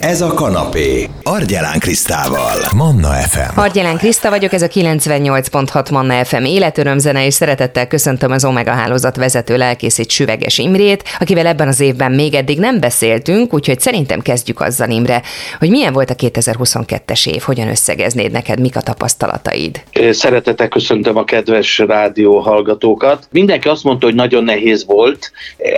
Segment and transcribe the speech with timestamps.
[0.00, 1.06] Ez a kanapé.
[1.22, 2.56] Argyelán Krisztával.
[2.76, 3.58] Manna FM.
[3.58, 9.16] Argyelán Kriszta vagyok, ez a 98.6 Manna FM életörömzene, és szeretettel köszöntöm az Omega hálózat
[9.16, 14.60] vezető lelkészét Süveges Imrét, akivel ebben az évben még eddig nem beszéltünk, úgyhogy szerintem kezdjük
[14.60, 15.22] azzal Imre,
[15.58, 19.82] hogy milyen volt a 2022-es év, hogyan összegeznéd neked, mik a tapasztalataid?
[20.10, 23.28] Szeretettel köszöntöm a kedves rádió hallgatókat.
[23.30, 25.32] Mindenki azt mondta, hogy nagyon nehéz volt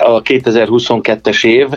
[0.04, 1.68] a 2022-es év,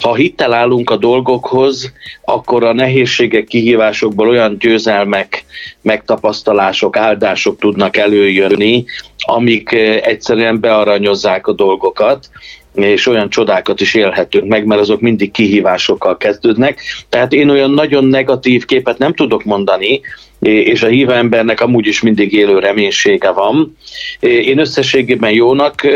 [0.00, 1.92] ha hittel állunk a dolgokhoz,
[2.24, 5.44] akkor a nehézségek, kihívásokból olyan győzelmek,
[5.82, 8.84] megtapasztalások, áldások tudnak előjönni,
[9.16, 12.28] amik eh, egyszerűen bearanyozzák a dolgokat
[12.76, 16.80] és olyan csodákat is élhetünk meg, mert azok mindig kihívásokkal kezdődnek.
[17.08, 20.00] Tehát én olyan nagyon negatív képet nem tudok mondani,
[20.40, 23.76] és a híva embernek amúgy is mindig élő reménysége van.
[24.20, 25.86] Én összességében jónak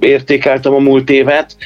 [0.00, 1.56] értékeltem a múlt évet,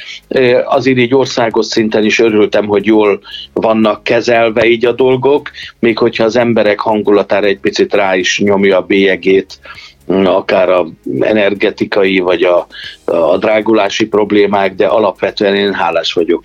[0.65, 3.21] azért így országos szinten is örültem, hogy jól
[3.53, 5.49] vannak kezelve így a dolgok,
[5.79, 9.59] még hogyha az emberek hangulatára egy picit rá is nyomja a bélyegét,
[10.07, 10.87] akár a
[11.19, 12.67] energetikai vagy a,
[13.05, 16.41] a drágulási problémák, de alapvetően én hálás vagyok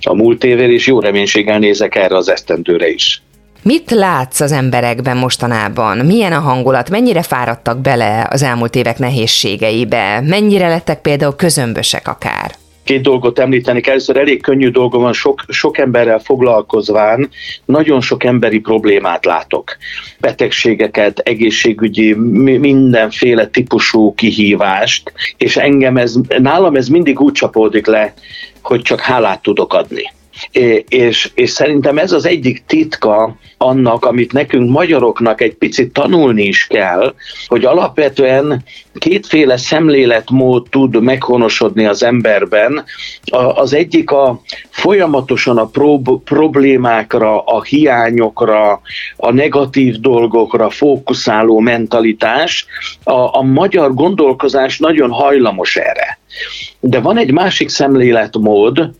[0.00, 3.22] a múlt évvel, és jó reménységgel nézek erre az esztendőre is.
[3.62, 5.98] Mit látsz az emberekben mostanában?
[5.98, 6.90] Milyen a hangulat?
[6.90, 10.20] Mennyire fáradtak bele az elmúlt évek nehézségeibe?
[10.20, 12.54] Mennyire lettek például közömbösek akár?
[12.84, 13.92] Két dolgot említeni kell.
[13.92, 17.30] Először elég könnyű dolga van, sok, sok emberrel foglalkozván,
[17.64, 19.76] nagyon sok emberi problémát látok.
[20.20, 22.14] Betegségeket, egészségügyi,
[22.58, 28.14] mindenféle típusú kihívást, és engem ez, nálam ez mindig úgy csapódik le,
[28.62, 30.12] hogy csak hálát tudok adni
[30.88, 36.66] és, és szerintem ez az egyik titka annak, amit nekünk magyaroknak egy picit tanulni is
[36.66, 37.14] kell,
[37.46, 42.84] hogy alapvetően kétféle szemléletmód tud meghonosodni az emberben.
[43.54, 44.40] Az egyik a
[44.70, 48.80] folyamatosan a prob- problémákra, a hiányokra,
[49.16, 52.66] a negatív dolgokra fókuszáló mentalitás.
[53.04, 56.18] A, a magyar gondolkozás nagyon hajlamos erre.
[56.80, 58.90] De van egy másik szemléletmód,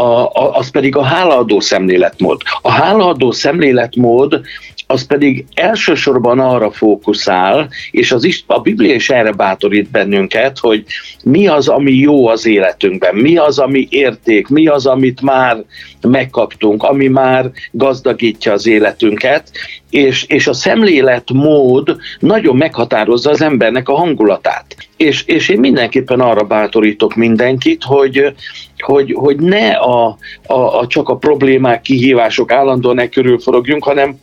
[0.00, 2.40] a, a, az pedig a hálaadó szemléletmód.
[2.62, 4.40] A hálaadó szemléletmód
[4.86, 10.84] az pedig elsősorban arra fókuszál, és az is, a Biblia is erre bátorít bennünket, hogy
[11.24, 15.64] mi az, ami jó az életünkben, mi az, ami érték, mi az, amit már
[16.00, 19.50] megkaptunk, ami már gazdagítja az életünket,
[19.90, 24.76] és, és a szemléletmód nagyon meghatározza az embernek a hangulatát.
[25.00, 28.34] És, és én mindenképpen arra bátorítok mindenkit, hogy,
[28.78, 30.16] hogy, hogy ne a,
[30.46, 34.18] a, a csak a problémák, kihívások állandóan e körül forogjunk, hanem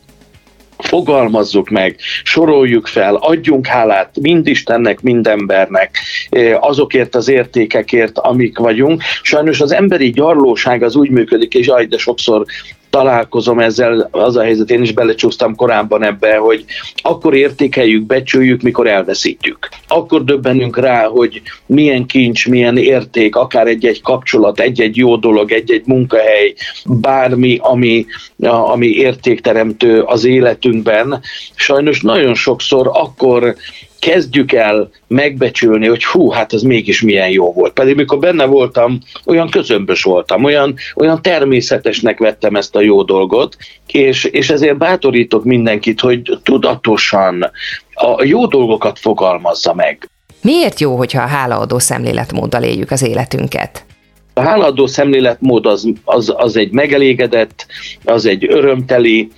[0.78, 5.98] fogalmazzuk meg, soroljuk fel, adjunk hálát mind Istennek, mind embernek
[6.60, 9.02] azokért az értékekért, amik vagyunk.
[9.22, 12.44] Sajnos az emberi gyarlóság az úgy működik, és aj, de sokszor
[12.90, 16.64] találkozom ezzel, az a helyzet, én is belecsúsztam korábban ebbe, hogy
[16.96, 19.68] akkor értékeljük, becsüljük, mikor elveszítjük.
[19.88, 25.86] Akkor döbbenünk rá, hogy milyen kincs, milyen érték, akár egy-egy kapcsolat, egy-egy jó dolog, egy-egy
[25.86, 26.54] munkahely,
[26.84, 28.06] bármi, ami,
[28.46, 31.20] ami értékteremtő az életünkben.
[31.54, 33.56] Sajnos nagyon sokszor akkor
[33.98, 37.72] kezdjük el megbecsülni, hogy hú, hát ez mégis milyen jó volt.
[37.72, 43.56] Pedig mikor benne voltam, olyan közömbös voltam, olyan, olyan természetesnek vettem ezt a jó dolgot,
[43.86, 47.50] és, és ezért bátorítok mindenkit, hogy tudatosan
[47.94, 50.08] a jó dolgokat fogalmazza meg.
[50.42, 53.84] Miért jó, hogyha a hálaadó szemléletmóddal éljük az életünket?
[54.38, 57.66] A hálaadó szemléletmód az, az, az egy megelégedett,
[58.04, 59.28] az egy örömteli,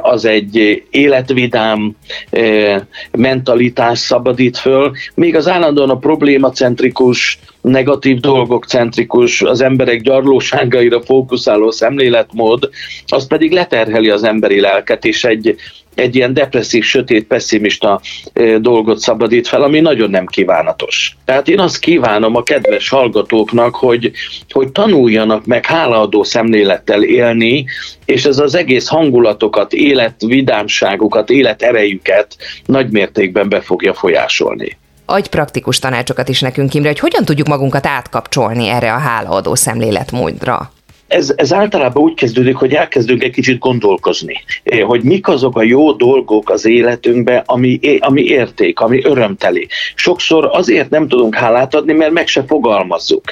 [0.00, 1.96] az egy életvidám
[3.10, 11.70] mentalitás szabadít föl, még az állandóan a problémacentrikus, negatív dolgok centrikus, az emberek gyarlóságaira fókuszáló
[11.70, 12.68] szemléletmód,
[13.06, 15.54] az pedig leterheli az emberi lelket, és egy,
[15.94, 18.00] egy ilyen depresszív, sötét, pessimista
[18.58, 21.16] dolgot szabadít fel, ami nagyon nem kívánatos.
[21.24, 24.10] Tehát én azt kívánom a kedves hallgatóknak, hogy,
[24.50, 27.64] hogy tanuljanak meg hálaadó szemlélettel élni,
[28.04, 32.36] és ez az egész hangulatokat, életvidámságukat, életerejüket
[32.66, 37.86] nagy mértékben be fogja folyásolni adj praktikus tanácsokat is nekünk, Imre, hogy hogyan tudjuk magunkat
[37.86, 40.72] átkapcsolni erre a hálaadó szemléletmódra
[41.12, 45.62] ez, ez általában úgy kezdődik, hogy elkezdünk egy kicsit gondolkozni, eh, hogy mik azok a
[45.62, 49.68] jó dolgok az életünkben, ami, ami érték, ami örömteli.
[49.94, 53.22] Sokszor azért nem tudunk hálát adni, mert meg se fogalmazzuk.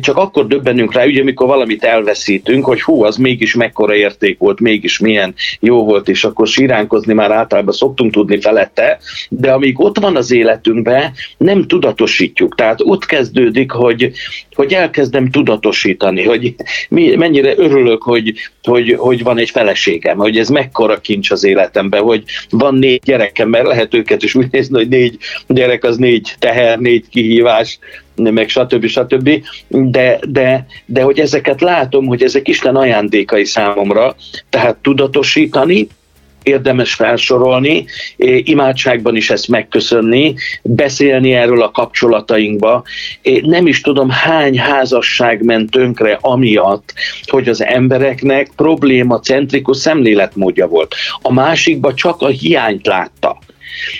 [0.00, 4.60] Csak akkor döbbenünk rá, ugye, amikor valamit elveszítünk, hogy hú, az mégis mekkora érték volt,
[4.60, 8.98] mégis milyen jó volt, és akkor síránkozni már általában szoktunk tudni felette,
[9.28, 12.54] de amíg ott van az életünkben, nem tudatosítjuk.
[12.54, 14.10] Tehát ott kezdődik, hogy,
[14.54, 16.54] hogy elkezdem tudatosítani, hogy
[16.88, 22.02] mi, mennyire örülök, hogy, hogy, hogy van egy feleségem, hogy ez mekkora kincs az életemben,
[22.02, 26.34] hogy van négy gyerekem, mert lehet őket is úgy nézni, hogy négy gyerek az négy
[26.38, 27.78] teher, négy kihívás,
[28.16, 28.86] meg stb.
[28.86, 29.30] stb.
[29.68, 34.16] De, de, de hogy ezeket látom, hogy ezek Isten ajándékai számomra,
[34.50, 35.88] tehát tudatosítani,
[36.42, 37.84] érdemes felsorolni,
[38.44, 42.82] imádságban is ezt megköszönni, beszélni erről a kapcsolatainkba.
[43.42, 50.94] Nem is tudom, hány házasság ment tönkre amiatt, hogy az embereknek probléma centrikus szemléletmódja volt.
[51.22, 53.38] A másikba csak a hiányt látta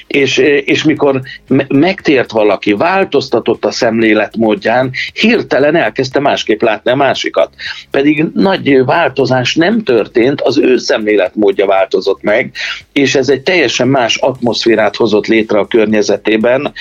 [0.06, 1.20] és, és mikor
[1.68, 7.50] megtért valaki, változtatott a szemléletmódján, hirtelen elkezdte másképp látni a másikat.
[7.90, 12.52] Pedig nagy változás nem történt, az ő szemléletmódja változott meg,
[12.92, 16.72] és ez egy teljesen más atmoszférát hozott létre a környezetében,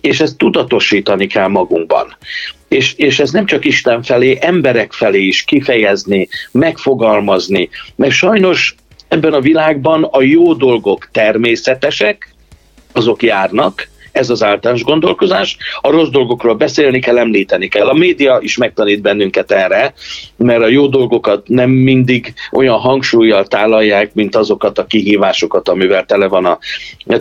[0.00, 2.16] és ezt tudatosítani kell magunkban.
[2.68, 8.74] És, és ez nem csak Isten felé, emberek felé is kifejezni, megfogalmazni, mert sajnos
[9.08, 12.33] ebben a világban a jó dolgok természetesek,
[12.94, 15.56] azok járnak, ez az általános gondolkozás.
[15.80, 17.88] A rossz dolgokról beszélni kell, említeni kell.
[17.88, 19.94] A média is megtanít bennünket erre,
[20.36, 26.26] mert a jó dolgokat nem mindig olyan hangsúlyjal tálalják, mint azokat a kihívásokat, amivel tele
[26.26, 26.58] van a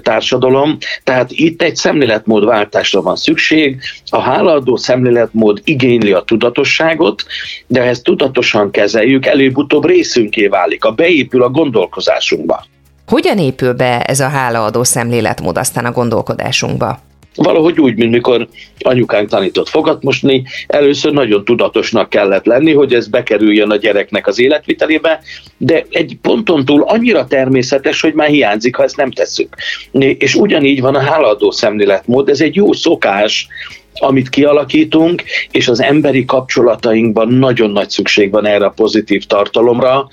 [0.02, 0.78] társadalom.
[1.04, 3.82] Tehát itt egy szemléletmódváltásra van szükség.
[4.10, 7.24] A hálaadó szemléletmód igényli a tudatosságot,
[7.68, 12.66] de ha ezt tudatosan kezeljük, előbb-utóbb részünké válik, a beépül a gondolkozásunkba.
[13.08, 17.00] Hogyan épül be ez a hálaadó szemléletmód aztán a gondolkodásunkba?
[17.36, 18.48] Valahogy úgy, mint mikor
[18.80, 24.40] anyukánk tanított fogat mosni, először nagyon tudatosnak kellett lenni, hogy ez bekerüljön a gyereknek az
[24.40, 25.22] életvitelébe,
[25.58, 29.56] de egy ponton túl annyira természetes, hogy már hiányzik, ha ezt nem tesszük.
[29.92, 33.48] És ugyanígy van a hálaadó szemléletmód, ez egy jó szokás,
[33.94, 40.08] amit kialakítunk, és az emberi kapcsolatainkban nagyon nagy szükség van erre a pozitív tartalomra,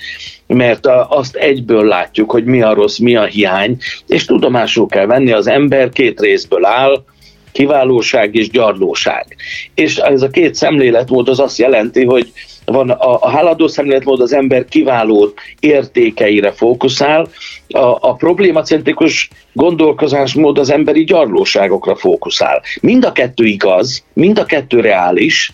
[0.47, 5.33] mert azt egyből látjuk, hogy mi a rossz, mi a hiány, és tudomásul kell venni,
[5.33, 7.05] az ember két részből áll,
[7.53, 9.37] kiválóság és gyarlóság.
[9.75, 12.33] És ez a két szemléletmód az azt jelenti, hogy
[12.73, 17.29] van a, a háladó szemléletmód az ember kiváló értékeire fókuszál,
[17.69, 22.63] a, a problémacentrikus gondolkozásmód az emberi gyarlóságokra fókuszál.
[22.81, 25.53] Mind a kettő igaz, mind a kettő reális,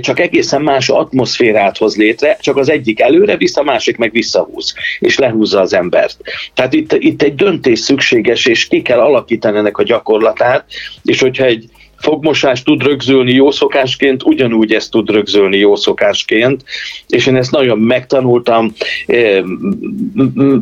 [0.00, 4.74] csak egészen más atmoszférát hoz létre, csak az egyik előre visz, a másik meg visszahúz,
[4.98, 6.16] és lehúzza az embert.
[6.54, 10.64] Tehát itt, itt egy döntés szükséges, és ki kell alakítani ennek a gyakorlatát,
[11.02, 11.68] és hogyha egy
[12.04, 16.64] fogmosás tud rögzülni jó szokásként, ugyanúgy ezt tud rögzülni jó szokásként,
[17.08, 18.72] és én ezt nagyon megtanultam,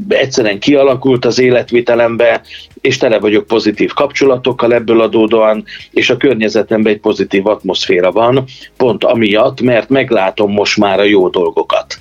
[0.09, 2.43] egyszerűen kialakult az életvitelembe,
[2.81, 8.45] és tele vagyok pozitív kapcsolatokkal ebből adódóan, és a környezetemben egy pozitív atmoszféra van,
[8.77, 12.01] pont amiatt, mert meglátom most már a jó dolgokat,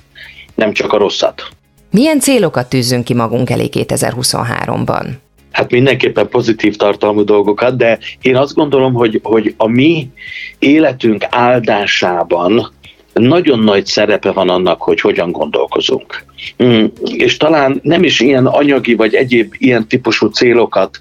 [0.54, 1.48] nem csak a rosszat.
[1.90, 5.06] Milyen célokat tűzünk ki magunk elé 2023-ban?
[5.52, 10.10] Hát mindenképpen pozitív tartalmú dolgokat, de én azt gondolom, hogy, hogy a mi
[10.58, 12.72] életünk áldásában
[13.12, 16.24] nagyon nagy szerepe van annak, hogy hogyan gondolkozunk.
[16.62, 21.00] Mm, és talán nem is ilyen anyagi vagy egyéb ilyen típusú célokat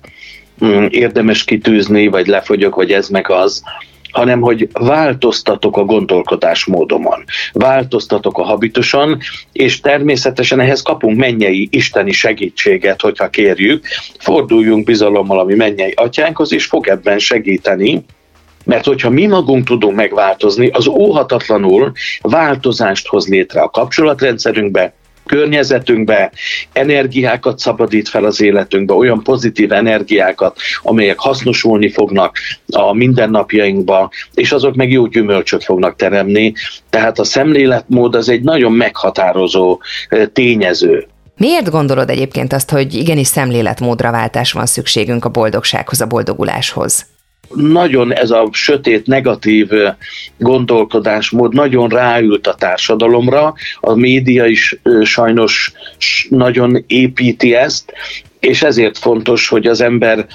[0.66, 3.64] mm, érdemes kitűzni, vagy lefogyok, vagy ez meg az,
[4.12, 7.24] hanem hogy változtatok a gondolkodásmódomon,
[7.54, 9.20] változtatok a habituson,
[9.52, 13.86] és természetesen ehhez kapunk mennyei isteni segítséget, hogyha kérjük,
[14.20, 18.06] forduljunk bizalommal a mi mennyei atyánkhoz, és fog ebben segíteni,
[18.66, 21.92] mert hogyha mi magunk tudunk megváltozni, az óhatatlanul
[22.22, 24.94] változást hoz létre a kapcsolatrendszerünkbe,
[25.32, 26.32] környezetünkbe,
[26.74, 32.38] energiákat szabadít fel az életünkbe, olyan pozitív energiákat, amelyek hasznosulni fognak
[32.72, 36.54] a mindennapjainkba, és azok meg jó gyümölcsöt fognak teremni.
[36.90, 39.80] Tehát a szemléletmód az egy nagyon meghatározó
[40.34, 41.08] tényező.
[41.38, 47.06] Miért gondolod egyébként azt, hogy igenis szemléletmódra váltás van szükségünk a boldogsághoz, a boldoguláshoz?
[47.56, 49.70] Nagyon ez a sötét, negatív
[50.38, 55.72] gondolkodásmód nagyon ráült a társadalomra, a média is sajnos
[56.30, 57.94] nagyon építi ezt,
[58.42, 60.26] és ezért fontos, hogy az ember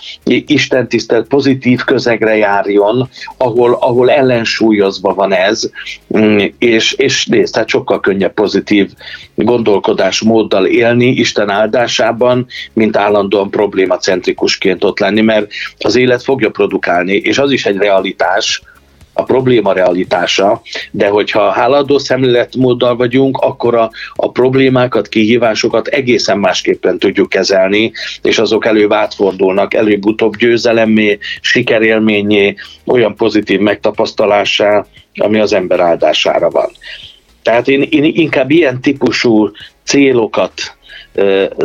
[0.47, 5.71] Isten tisztelt pozitív közegre járjon, ahol, ahol ellensúlyozva van ez,
[6.19, 8.91] mm, és, és nézd, tehát sokkal könnyebb pozitív
[9.35, 17.39] gondolkodásmóddal élni Isten áldásában, mint állandóan problémacentrikusként ott lenni, mert az élet fogja produkálni, és
[17.39, 18.63] az is egy realitás,
[19.19, 26.99] a probléma realitása, de hogyha háladó szemléletmóddal vagyunk, akkor a, a problémákat, kihívásokat egészen másképpen
[26.99, 27.93] tudjuk kezelni,
[28.23, 32.55] és azok előbb átfordulnak, előbb-utóbb győzelemmé, sikerélményé,
[32.87, 36.71] olyan pozitív megtapasztalásá, ami az ember áldására van.
[37.47, 39.51] Tehát én, én inkább ilyen típusú
[39.85, 40.53] célokat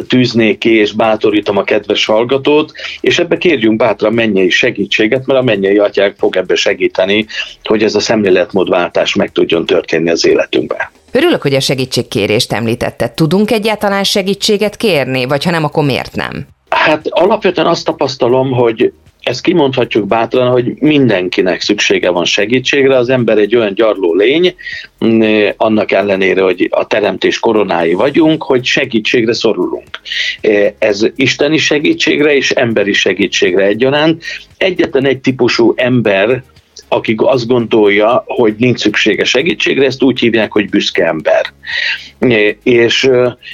[0.08, 5.44] tűznék ki, és bátorítom a kedves hallgatót, és ebbe kérjünk bátran mennyei segítséget, mert a
[5.44, 7.26] mennyei atyák fog ebbe segíteni,
[7.64, 10.90] hogy ez a szemléletmódváltás meg tudjon történni az életünkben.
[11.12, 13.10] Örülök, hogy a segítségkérést említette.
[13.10, 16.48] Tudunk egyáltalán segítséget kérni, vagy ha nem, akkor miért nem?
[16.70, 18.92] Hát alapvetően azt tapasztalom, hogy
[19.24, 24.56] ezt kimondhatjuk bátran, hogy mindenkinek szüksége van segítségre, az ember egy olyan gyarló lény,
[25.06, 30.00] mm, annak ellenére, hogy a teremtés koronái vagyunk, hogy segítségre szorulunk.
[30.80, 34.24] Ez isteni segítségre és emberi segítségre egyaránt.
[34.58, 36.44] Egyetlen egy típusú ember,
[36.88, 41.46] akik azt gondolja, hogy nincs szüksége segítségre, ezt úgy hívják, hogy büszke ember.
[42.64, 43.10] És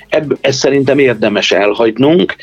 [0.09, 2.35] ebb, ezt szerintem érdemes elhagynunk,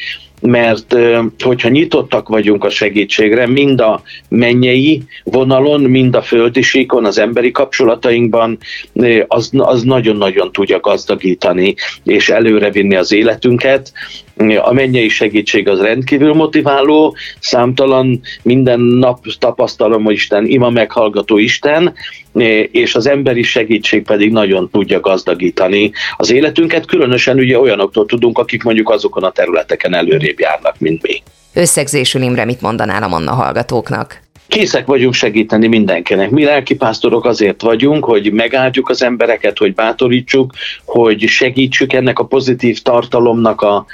[0.47, 0.97] mert
[1.45, 7.51] hogyha nyitottak vagyunk a segítségre, mind a mennyei vonalon, mind a földi síkon, az emberi
[7.51, 8.59] kapcsolatainkban,
[9.27, 11.75] az, az nagyon-nagyon tudja gazdagítani
[12.05, 13.93] és előrevinni az életünket.
[14.63, 21.95] A mennyei segítség az rendkívül motiváló, számtalan minden nap tapasztalom, hogy Isten ima meghallgató Isten,
[22.71, 28.63] és az emberi segítség pedig nagyon tudja gazdagítani az életünket, különösen ugye olyanoktól tudunk, akik
[28.63, 31.23] mondjuk azokon a területeken előrébb járnak, mint mi.
[31.55, 34.23] Összegzésül Imre, mit mondanál a Manna hallgatóknak?
[34.49, 36.31] Készek vagyunk segíteni mindenkinek.
[36.31, 40.53] Mi lelkipásztorok azért vagyunk, hogy megáldjuk az embereket, hogy bátorítsuk,
[40.85, 43.87] hogy segítsük ennek a pozitív tartalomnak a,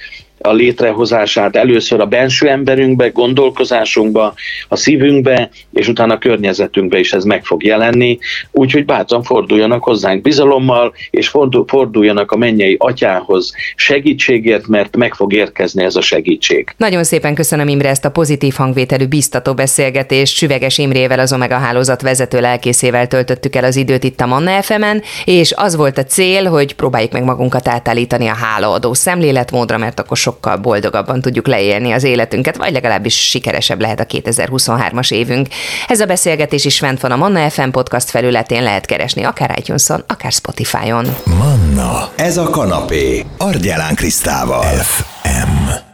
[0.42, 4.34] a létrehozását először a benső emberünkbe, gondolkozásunkba,
[4.68, 8.18] a szívünkbe, és utána a környezetünkbe is ez meg fog jelenni.
[8.50, 11.32] Úgyhogy bátran forduljanak hozzánk bizalommal, és
[11.66, 16.74] forduljanak a mennyei atyához segítségért, mert meg fog érkezni ez a segítség.
[16.76, 20.36] Nagyon szépen köszönöm Imre ezt a pozitív hangvételű biztató beszélgetést.
[20.36, 24.84] Süveges Imrével, az Omega hálózat vezető lelkészével töltöttük el az időt itt a Manna fm
[25.24, 30.18] és az volt a cél, hogy próbáljuk meg magunkat átállítani a hálaadó szemléletmódra, mert akkor
[30.30, 35.48] sokkal boldogabban tudjuk leélni az életünket, vagy legalábbis sikeresebb lehet a 2023-as évünk.
[35.88, 39.88] Ez a beszélgetés is fent van a Manna FM podcast felületén, lehet keresni akár itunes
[40.06, 41.06] akár Spotify-on.
[41.24, 44.62] Manna, ez a kanapé, Argyelán Krisztával.
[44.64, 45.89] FM.